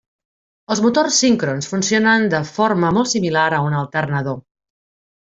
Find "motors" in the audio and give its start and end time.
0.85-1.19